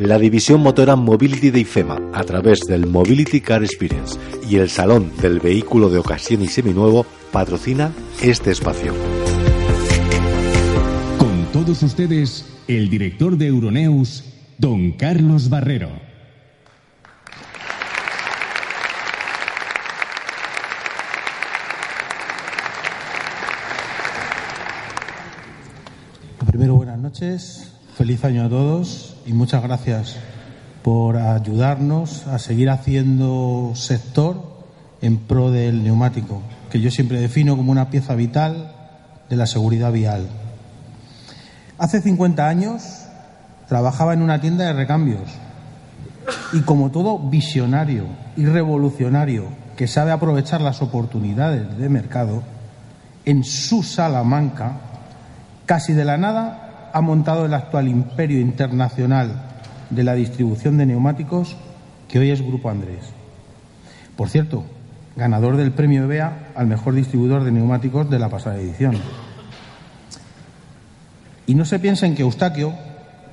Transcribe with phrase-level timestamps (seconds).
[0.00, 4.18] La división motora Mobility de IFEMA, a través del Mobility Car Experience
[4.48, 7.92] y el Salón del Vehículo de Ocasión y Seminuevo, patrocina
[8.22, 8.94] este espacio.
[11.18, 14.24] Con todos ustedes, el director de Euroneus,
[14.56, 15.90] don Carlos Barrero.
[26.46, 30.16] Primero, buenas noches, feliz año a todos y muchas gracias
[30.82, 34.42] por ayudarnos a seguir haciendo sector
[35.02, 38.72] en pro del neumático, que yo siempre defino como una pieza vital
[39.28, 40.28] de la seguridad vial.
[41.78, 42.82] Hace 50 años
[43.68, 45.30] trabajaba en una tienda de recambios
[46.52, 48.04] y como todo visionario
[48.36, 52.42] y revolucionario que sabe aprovechar las oportunidades de mercado,
[53.24, 54.72] en su Salamanca,
[55.64, 59.42] casi de la nada, ha montado el actual imperio internacional
[59.90, 61.56] de la distribución de neumáticos
[62.08, 63.00] que hoy es Grupo Andrés.
[64.16, 64.64] Por cierto,
[65.16, 68.96] ganador del premio EBEA al mejor distribuidor de neumáticos de la pasada edición.
[71.46, 72.74] Y no se piensen que Eustaquio,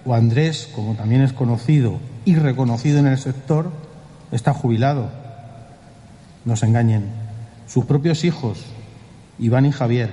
[0.05, 3.71] o Andrés, como también es conocido y reconocido en el sector,
[4.31, 5.09] está jubilado.
[6.45, 7.05] No se engañen.
[7.67, 8.66] Sus propios hijos,
[9.39, 10.09] Iván y Javier,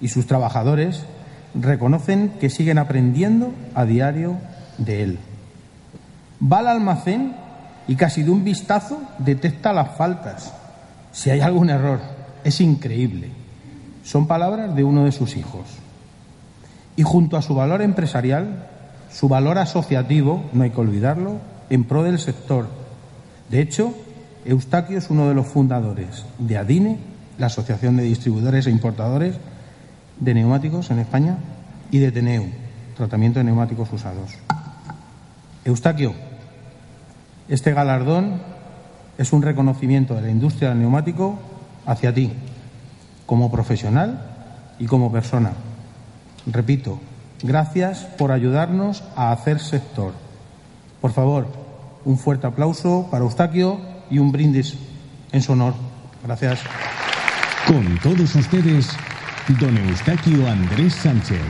[0.00, 1.04] y sus trabajadores
[1.60, 4.36] reconocen que siguen aprendiendo a diario
[4.78, 5.18] de él.
[6.40, 7.34] Va al almacén
[7.88, 10.52] y casi de un vistazo detecta las faltas.
[11.12, 12.00] Si hay algún error,
[12.44, 13.30] es increíble.
[14.04, 15.64] Son palabras de uno de sus hijos.
[16.96, 18.66] Y junto a su valor empresarial,
[19.10, 21.38] su valor asociativo, no hay que olvidarlo,
[21.70, 22.68] en pro del sector.
[23.50, 23.94] De hecho,
[24.44, 26.98] Eustaquio es uno de los fundadores de ADINE,
[27.38, 29.36] la Asociación de Distribuidores e Importadores
[30.20, 31.38] de Neumáticos en España,
[31.90, 32.46] y de TENEU,
[32.96, 34.32] Tratamiento de Neumáticos Usados.
[35.64, 36.14] Eustaquio,
[37.48, 38.40] este galardón
[39.18, 41.38] es un reconocimiento de la industria del neumático
[41.86, 42.32] hacia ti,
[43.24, 44.20] como profesional
[44.78, 45.52] y como persona.
[46.46, 47.00] Repito,
[47.42, 50.12] gracias por ayudarnos a hacer sector.
[51.00, 51.48] Por favor,
[52.04, 54.76] un fuerte aplauso para Eustaquio y un brindis
[55.32, 55.74] en su honor.
[56.24, 56.60] Gracias.
[57.66, 58.96] Con todos ustedes,
[59.54, 61.40] don Eustaquio Andrés Sánchez.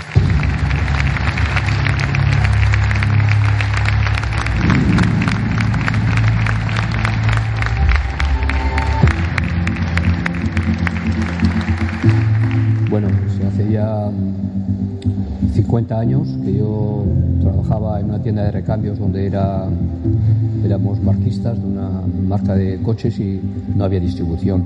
[12.91, 17.05] Bueno, pues hace ya mm, 50 años que yo
[17.41, 21.89] trabajaba en una tienda de recambios donde éramos marquistas de una
[22.29, 23.41] marca de coches y
[23.75, 24.65] no había distribución.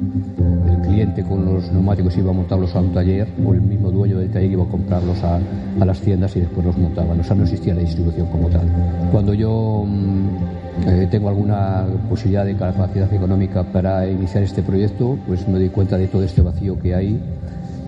[1.01, 4.51] Con los neumáticos iba a montarlos a un taller o el mismo dueño del taller
[4.51, 5.41] iba a comprarlos a,
[5.81, 7.19] a las tiendas y después los montaban.
[7.19, 8.69] O sea, no existía la distribución como tal.
[9.11, 15.49] Cuando yo mm, eh, tengo alguna posibilidad de capacidad económica para iniciar este proyecto, pues
[15.49, 17.19] me doy cuenta de todo este vacío que hay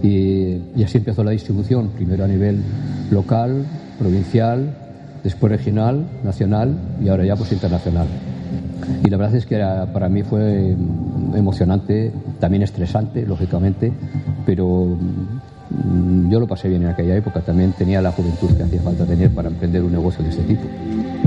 [0.03, 2.63] y, y así empezó la distribución, primero a nivel
[3.11, 3.67] local,
[3.99, 4.75] provincial,
[5.23, 6.75] después regional, nacional
[7.05, 8.07] y ahora ya pues internacional.
[9.05, 13.93] Y la verdad es que era- para mí fue mm, emocionante, también estresante, lógicamente,
[14.47, 14.97] pero
[15.71, 17.41] mm, yo lo pasé bien en aquella época.
[17.41, 20.63] También tenía la juventud que hacía falta tener para emprender un negocio de este tipo.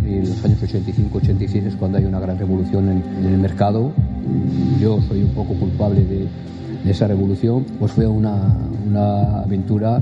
[0.06, 3.92] En los años 85-86 es cuando hay una gran revolución en, en el mercado.
[4.80, 6.28] Yo soy un poco culpable de,
[6.84, 8.36] de esa revolución, pues fue una,
[8.88, 10.00] una aventura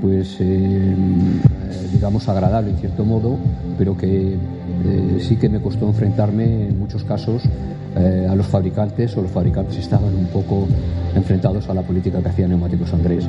[0.00, 0.94] pues eh,
[1.92, 3.36] digamos agradable en cierto modo,
[3.78, 4.36] pero que
[5.20, 7.42] sí que me costó enfrentarme en muchos casos
[7.94, 10.66] eh, a los fabricantes o los fabricantes estaban un poco
[11.14, 13.28] enfrentados a la política que hacía Neumáticos Andrés.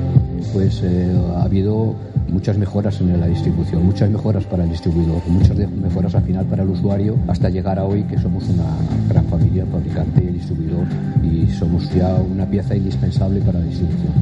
[0.54, 1.96] Pues eh, ha habido
[2.30, 6.64] muchas mejoras en la distribución, muchas mejoras para el distribuidor, muchas mejoras al final para
[6.64, 8.78] el usuario, hasta llegar a hoy que somos una
[9.10, 10.86] gran familia, fabricante y distribuidor,
[11.22, 14.14] y somos ya una pieza indispensable para la distribución.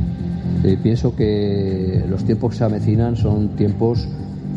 [0.64, 4.08] Eh, pienso que los tiempos que se avecinan son tiempos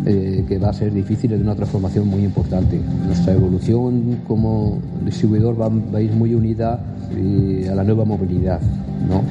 [0.07, 2.79] eh, que va a ser difíciles de una transformación muy importante.
[3.07, 6.79] Nuestra evolución como distribuidor va, va a ir muy unida
[7.17, 8.61] eh, a la nueva movilidad.
[9.09, 9.23] ¿no?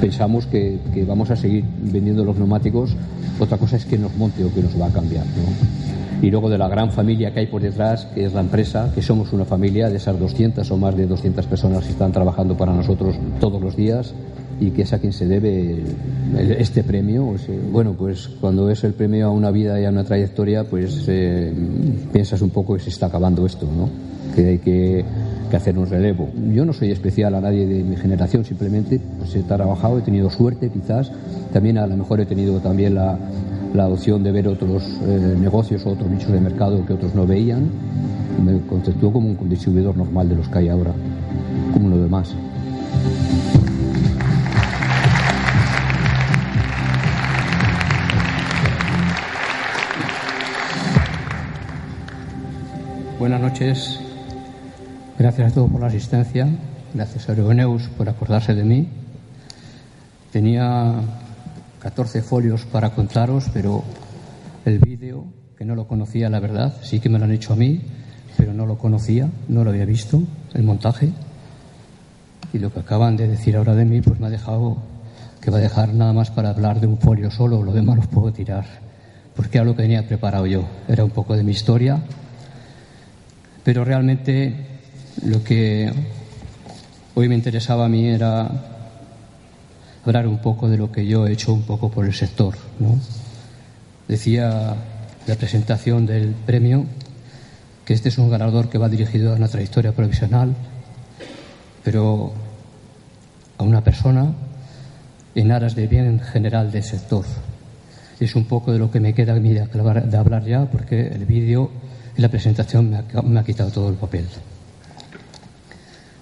[0.00, 2.94] Pensamos que, que vamos a seguir vendiendo los neumáticos
[3.40, 5.24] Otra cosa es que nos monte o que nos va a cambiar.
[6.20, 9.02] Y luego de la gran familia que hay por detrás, que es la empresa, que
[9.02, 12.72] somos una familia de esas 200 o más de 200 personas que están trabajando para
[12.72, 14.12] nosotros todos los días
[14.60, 15.82] y que es a quien se debe
[16.58, 17.34] este premio.
[17.70, 21.52] Bueno, pues cuando es el premio a una vida y a una trayectoria, pues eh,
[22.12, 23.88] piensas un poco que se está acabando esto, ¿no?
[24.34, 25.04] Que hay que,
[25.52, 26.28] hacer un relevo.
[26.52, 30.28] Yo no soy especial a nadie de mi generación, simplemente pues, he trabajado, he tenido
[30.28, 31.10] suerte quizás,
[31.54, 33.18] también a lo mejor he tenido también la,
[33.74, 37.26] la opción de ver otros eh, negocios o otros nichos de mercado que otros no
[37.26, 37.68] veían.
[38.44, 40.92] Me conceptúo como un distribuidor normal de los que hay ahora,
[41.72, 42.34] como lo demás.
[53.18, 53.98] Buenas noches.
[55.18, 56.48] Gracias a todos por la asistencia.
[56.94, 58.86] Gracias a Euroneus por acordarse de mí.
[60.30, 61.00] Tenía
[61.80, 63.82] 14 folios para contaros, pero
[64.64, 65.24] el vídeo,
[65.56, 67.80] que no lo conocía, la verdad, sí que me lo han hecho a mí,
[68.36, 70.22] pero no lo conocía, no lo había visto,
[70.54, 71.10] el montaje.
[72.52, 74.76] Y lo que acaban de decir ahora de mí, pues me ha dejado
[75.40, 78.06] que va a dejar nada más para hablar de un folio solo, lo demás los
[78.06, 78.64] puedo tirar,
[79.34, 80.68] porque era lo que tenía preparado yo.
[80.86, 82.00] Era un poco de mi historia
[83.68, 84.54] pero realmente
[85.26, 85.92] lo que
[87.14, 88.50] hoy me interesaba a mí era
[90.06, 92.54] hablar un poco de lo que yo he hecho un poco por el sector.
[92.78, 92.98] ¿no?
[94.08, 94.74] Decía
[95.26, 96.86] la presentación del premio
[97.84, 100.54] que este es un ganador que va dirigido a una trayectoria profesional,
[101.84, 102.32] pero
[103.58, 104.32] a una persona
[105.34, 107.26] en aras de bien general del sector.
[108.18, 111.26] Es un poco de lo que me queda a mí de hablar ya, porque el
[111.26, 111.70] vídeo
[112.18, 114.26] la presentación me ha, quitado todo el papel.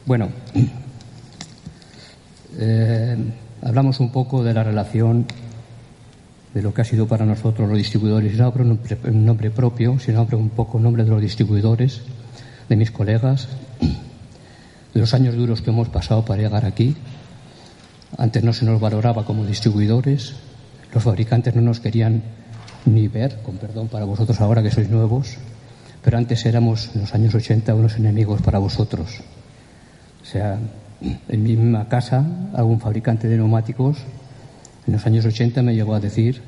[0.04, 0.28] Bueno,
[2.58, 3.16] eh,
[3.62, 5.24] hablamos un poco de la relación
[6.52, 10.26] de lo que ha sido para nosotros los distribuidores, no hablo en nombre propio, sino
[10.32, 12.02] un poco nombre de los distribuidores,
[12.68, 13.48] de mis colegas,
[14.94, 16.94] de los años duros que hemos pasado para llegar aquí.
[18.18, 20.34] Antes no se nos valoraba como distribuidores,
[20.92, 22.22] los fabricantes no nos querían
[22.84, 25.38] ni ver, con perdón para vosotros ahora que sois nuevos,
[26.06, 29.08] pero antes éramos en los años 80 unos enemigos para vosotros.
[30.22, 30.56] O sea,
[31.02, 32.24] en mi misma casa,
[32.54, 33.98] algún fabricante de neumáticos
[34.86, 36.42] en los años 80 me llegó a decir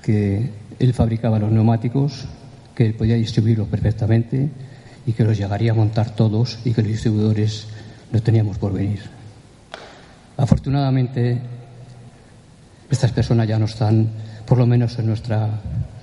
[0.00, 0.48] que
[0.78, 2.26] él fabricaba los neumáticos,
[2.76, 4.48] que él podía distribuirlos perfectamente
[5.06, 7.66] y que los llegaría a montar todos y que los distribuidores
[8.12, 9.00] no teníamos por venir.
[10.36, 11.40] Afortunadamente,
[12.88, 14.08] estas personas ya no están,
[14.46, 15.48] por lo menos en nuestra,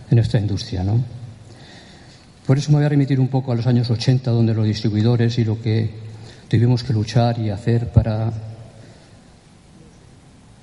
[0.10, 1.23] en nuestra industria, ¿no?
[2.46, 5.40] Por eso me voy a remitir un poco a los años 80, donde los distribuidores
[5.40, 5.90] y lo que
[6.50, 8.34] tuvimos que luchar y hacer para,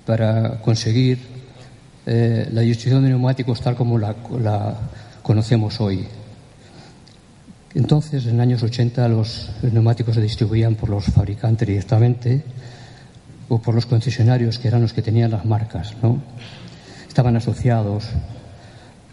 [0.05, 1.19] para conseguir
[2.05, 4.15] eh, la distribución de neumáticos tal como la,
[5.23, 6.07] conocemos hoy.
[7.75, 12.43] Entonces, en los años 80, los neumáticos se distribuían por los fabricantes directamente
[13.49, 16.21] o por los concesionarios, que eran los que tenían las marcas, ¿no?
[17.09, 18.05] Estaban asociados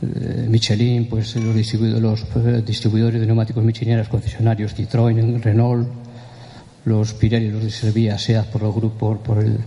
[0.01, 1.55] Michelin, pues los,
[2.65, 5.87] distribuidores de neumáticos Michelin eran concesionarios, Citroën, Renault,
[6.85, 9.57] los Pirelli, los de Servia, SEAT por el grupo, por, el,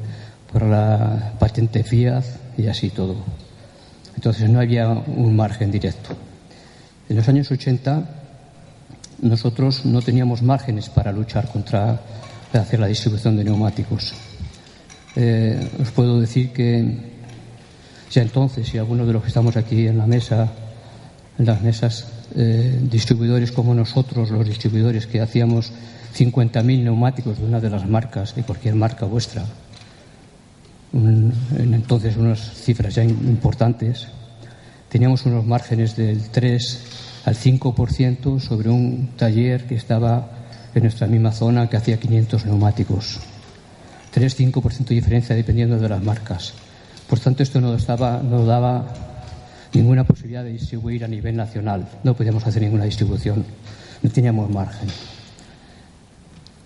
[0.52, 2.24] por la patente Fiat
[2.56, 3.16] y así todo.
[4.14, 6.10] Entonces no había un margen directo.
[7.08, 8.04] En los años 80
[9.22, 12.00] nosotros no teníamos márgenes para luchar contra
[12.52, 14.14] hacer la distribución de neumáticos.
[15.16, 17.19] Eh, os puedo decir que
[18.10, 20.48] ya entonces, y algunos de los que estamos aquí en la mesa,
[21.38, 25.72] en las mesas, eh, distribuidores como nosotros, los distribuidores que hacíamos
[26.16, 29.44] 50.000 neumáticos de una de las marcas, de cualquier marca vuestra,
[30.92, 34.08] en entonces unas cifras ya importantes,
[34.88, 36.80] teníamos unos márgenes del 3
[37.26, 40.30] al 5% sobre un taller que estaba
[40.74, 43.20] en nuestra misma zona que hacía 500 neumáticos.
[44.14, 46.54] 3-5% de diferencia dependiendo de las marcas.
[47.10, 48.86] Por tanto, esto no, estaba, no daba
[49.74, 51.88] ninguna posibilidad de distribuir a nivel nacional.
[52.04, 53.44] No podíamos hacer ninguna distribución.
[54.00, 54.88] No teníamos margen.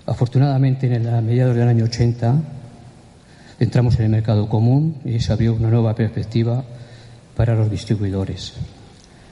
[0.05, 2.35] Afortunadamente, en el, a mediados del año 80
[3.59, 6.63] entramos en el mercado común y se abrió una nueva perspectiva
[7.35, 8.53] para los distribuidores.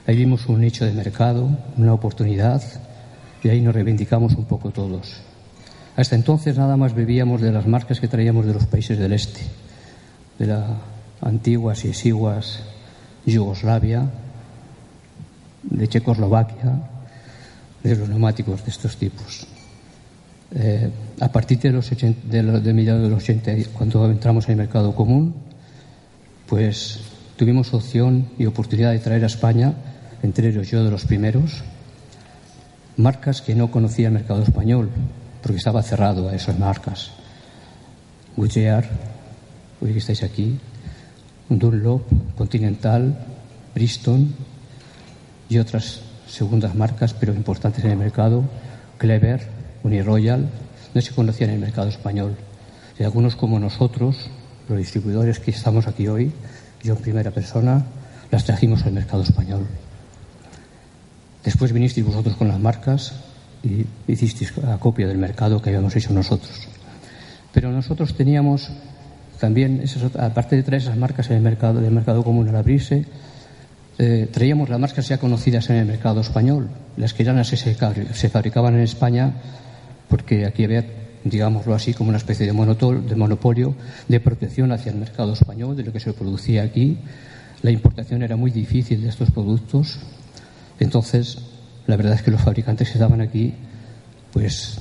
[0.07, 2.63] Ahí vimos un nicho de mercado, una oportunidad
[3.45, 5.21] y ahí nos reivindicamos un poco todos.
[5.95, 9.43] Hasta entonces nada más bebíamos de las marcas que traíamos de los países del este,
[10.39, 10.92] de la
[11.23, 12.61] antiguas y exiguas
[13.25, 14.11] Yugoslavia,
[15.63, 16.81] de Checoslovaquia,
[17.83, 19.47] de los neumáticos de estos tipos.
[20.55, 24.95] Eh, a partir de los de, mediados de los 80, cuando entramos en el mercado
[24.95, 25.35] común,
[26.47, 27.01] pues
[27.37, 29.73] tuvimos opción y oportunidad de traer a España,
[30.23, 31.63] entre ellos yo de los primeros,
[32.97, 34.91] marcas que no conocía el mercado español,
[35.41, 37.13] porque estaba cerrado a esas marcas.
[38.37, 38.49] Hoy
[39.93, 40.59] que estáis aquí,
[41.59, 42.03] Dunlop,
[42.37, 43.17] Continental,
[43.75, 44.27] Bristol
[45.49, 48.45] y otras segundas marcas, pero importantes en el mercado,
[48.99, 49.47] Clever,
[49.83, 50.49] Uniroyal,
[50.95, 52.37] no se conocían en el mercado español.
[52.99, 54.31] Y algunos como nosotros,
[54.69, 56.33] los distribuidores que estamos aquí hoy,
[56.83, 57.85] yo en primera persona,
[58.31, 59.67] las trajimos al mercado español.
[61.45, 63.13] Después vinisteis vosotros con las marcas
[63.63, 66.69] y hicisteis la copia del mercado que habíamos hecho nosotros.
[67.53, 68.71] Pero nosotros teníamos
[69.43, 69.83] también,
[70.21, 73.05] aparte de traer esas marcas en el mercado, del mercado común al abrirse,
[73.99, 77.57] eh, traíamos las marcas ya conocidas en el mercado español, las que ya las se,
[77.57, 79.33] se fabricaban en España,
[80.09, 80.85] porque aquí había,
[81.25, 83.75] digámoslo así, como una especie de, de monopolio
[84.07, 86.99] de protección hacia el mercado español, de lo que se producía aquí.
[87.63, 89.99] La importación era muy difícil de estos productos.
[90.79, 91.39] Entonces,
[91.89, 93.55] la verdad es que los fabricantes que estaban aquí,
[94.33, 94.79] pues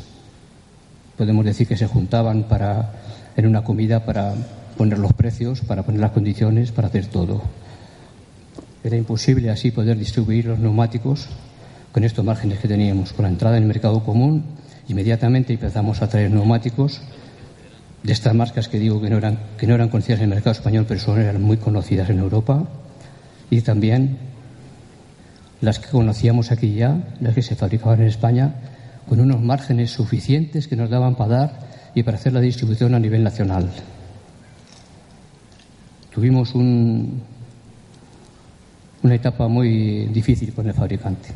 [1.18, 2.92] podemos decir que se juntaban para
[3.36, 4.34] en una comida para
[4.78, 7.42] poner los precios, para poner las condiciones, para hacer todo.
[8.84, 11.28] Era imposible así poder distribuir los neumáticos
[11.92, 13.14] con estos márgenes que teníamos.
[13.14, 14.44] Con la entrada en el mercado común,
[14.88, 17.02] inmediatamente empezamos a traer neumáticos
[18.04, 20.54] de estas marcas que digo que no eran, que no eran conocidas en el mercado
[20.54, 22.64] español, pero son, eran muy conocidas en Europa.
[23.50, 24.18] Y también
[25.60, 28.56] las que conocíamos aquí ya, las que se fabricaban en España,
[29.08, 33.00] con unos márgenes suficientes que nos daban para dar y para hacer la distribución a
[33.00, 33.70] nivel nacional.
[36.14, 37.22] Tuvimos un,
[39.04, 41.30] una etapa muy difícil con el fabricante.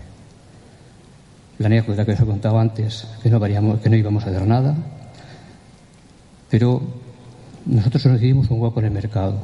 [1.59, 4.45] La anécdota que os he contado antes, que no, varíamos, que no íbamos a hacer
[4.45, 4.75] nada,
[6.49, 6.81] pero
[7.65, 9.39] nosotros nos un hueco en el mercado.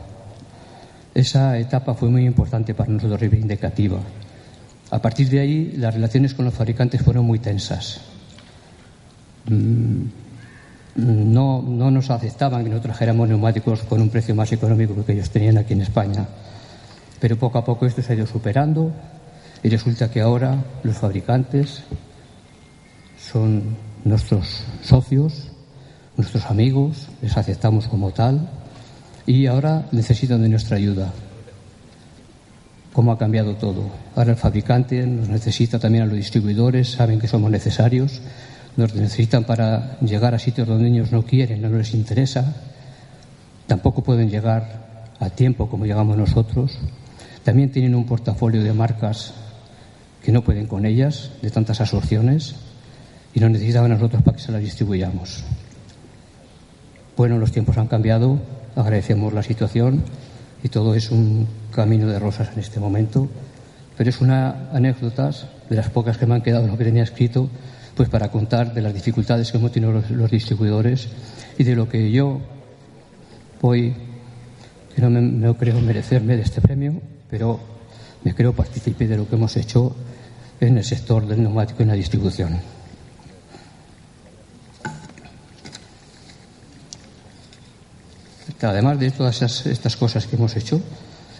[1.13, 3.99] Esa etapa fue muy importante para nosotros, reivindicativa.
[4.91, 8.01] A partir de ahí, las relaciones con los fabricantes fueron muy tensas.
[9.49, 10.03] Mm,
[10.95, 15.29] no, no nos aceptaban que nosotros trajéramos neumáticos con un precio más económico que ellos
[15.29, 16.25] tenían aquí en España.
[17.19, 18.91] Pero poco a poco esto se ha ido superando
[19.63, 21.83] y resulta que ahora los fabricantes
[23.31, 25.47] son nuestros socios,
[26.17, 28.49] nuestros amigos, les aceptamos como tal
[29.25, 31.13] y ahora necesitan de nuestra ayuda.
[32.91, 33.89] ¿Cómo ha cambiado todo?
[34.15, 38.19] Ahora el fabricante nos necesita también a los distribuidores, saben que somos necesarios
[38.77, 42.55] nos necesitan para llegar a sitios donde ellos no quieren, no les interesa,
[43.67, 46.77] tampoco pueden llegar a tiempo como llegamos nosotros.
[47.43, 49.33] También tienen un portafolio de marcas
[50.23, 52.55] que no pueden con ellas, de tantas absorciones,
[53.33, 55.43] y nos necesitan a nosotros para que se las distribuyamos.
[57.17, 58.39] Bueno, los tiempos han cambiado,
[58.75, 60.03] agradecemos la situación
[60.63, 63.29] y todo es un camino de rosas en este momento,
[63.97, 65.31] pero es una anécdota
[65.69, 67.49] de las pocas que me han quedado lo que tenía escrito
[68.01, 71.07] pues para contar de las dificultades que hemos tenido los, distribuidores
[71.55, 72.41] y de lo que yo
[73.61, 73.93] hoy,
[74.95, 77.59] que no, me, creo merecerme de este premio, pero
[78.23, 79.95] me creo partícipe de lo que hemos hecho
[80.59, 82.59] en el sector del neumático y en la distribución.
[88.63, 90.81] Además de todas estas cosas que hemos hecho,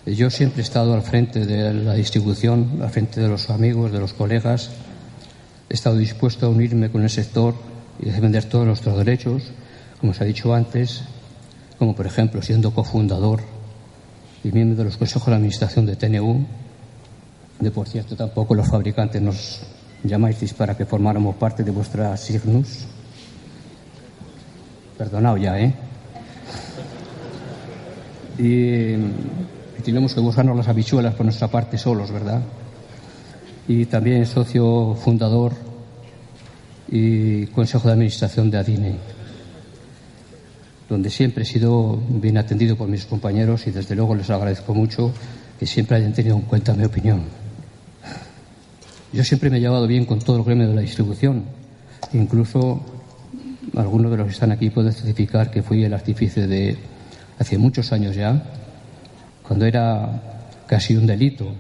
[0.05, 3.99] yo siempre he estado al frente de la distribución, al frente de los amigos, de
[3.99, 4.69] los colegas,
[5.71, 7.55] He estado dispuesto a unirme con el sector
[7.97, 9.53] y defender todos nuestros derechos,
[10.01, 11.03] como se ha dicho antes,
[11.79, 13.39] como por ejemplo siendo cofundador
[14.43, 16.45] y miembro de los consejos de administración de TNU,
[17.61, 19.61] de por cierto tampoco los fabricantes nos
[20.03, 22.79] llamáis para que formáramos parte de vuestra Signus.
[24.97, 25.73] Perdonado ya, ¿eh?
[28.37, 32.41] Y, y tenemos que buscarnos las habichuelas por nuestra parte solos, ¿verdad?
[33.67, 35.53] Y también socio fundador
[36.89, 38.95] y consejo de administración de ADINE,
[40.89, 45.13] donde siempre he sido bien atendido por mis compañeros y desde luego les agradezco mucho
[45.59, 47.21] que siempre hayan tenido en cuenta mi opinión.
[49.13, 51.43] Yo siempre me he llevado bien con todo el gremio de la distribución,
[52.13, 52.81] incluso
[53.75, 56.77] algunos de los que están aquí pueden certificar que fui el artífice de
[57.39, 58.43] hace muchos años ya,
[59.47, 60.21] cuando era
[60.67, 61.53] casi un delito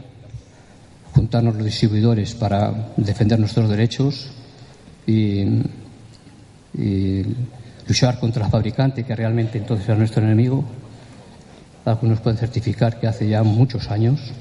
[1.21, 4.31] juntarnos los distribuidores para defender nuestros derechos
[5.05, 5.45] y,
[7.87, 10.63] luchar contra el fabricante, que realmente entonces era nuestro enemigo.
[11.85, 14.31] Algunos pueden certificar que hace ya muchos años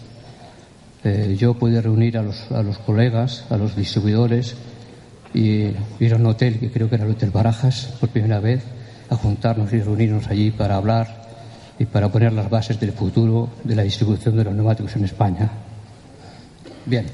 [1.04, 4.54] eh, yo pude reunir a los, a los colegas, a los distribuidores,
[5.34, 8.62] y ir a un hotel, que creo que era el Hotel Barajas, por primera vez,
[9.10, 11.28] a juntarnos y reunirnos allí para hablar
[11.78, 15.50] y para poner las bases del futuro de la distribución de los neumáticos en España.
[16.86, 17.06] Bien,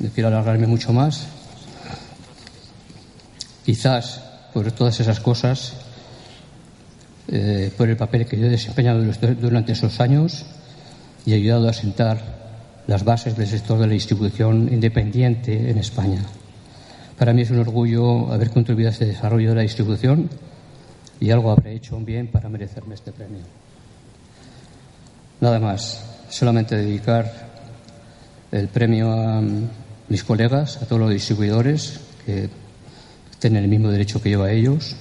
[0.00, 1.26] no quiero alargarme mucho más.
[3.64, 5.74] Quizás por todas esas cosas,
[7.28, 9.02] eh, por el papel que yo he desempeñado
[9.40, 10.46] durante esos años
[11.24, 12.18] y he ayudado a sentar
[12.86, 16.22] las bases del sector de la distribución independiente en España.
[17.18, 20.30] Para mí es un orgullo haber contribuido a este desarrollo de la distribución
[21.20, 23.42] y algo habré hecho bien para merecerme este premio.
[25.40, 27.47] Nada más, solamente dedicar
[28.52, 29.42] el premio a
[30.08, 32.48] mis colegas, a todos los distribuidores que
[33.38, 34.96] tienen el mismo derecho que yo a ellos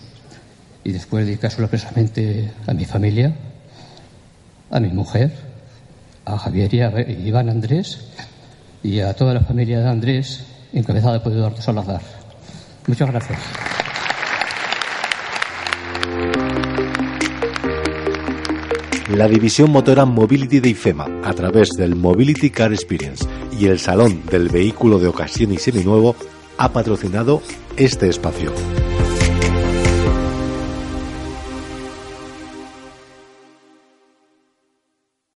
[0.83, 3.35] y después dedicárselo expresamente a mi familia,
[4.69, 5.31] a mi mujer,
[6.25, 8.05] a Javier y a Iván Andrés
[8.83, 12.01] y a toda la familia de Andrés, encabezada por Eduardo Salazar.
[12.85, 13.39] Muchas gracias.
[19.15, 23.25] La división motora Mobility de IFEMA, a través del Mobility Car Experience
[23.59, 26.15] y el Salón del Vehículo de Ocasión y Seminuevo,
[26.57, 27.41] ha patrocinado
[27.75, 28.51] este espacio.